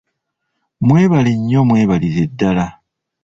[0.85, 2.67] Mwebale nnyo mwebalire ddala.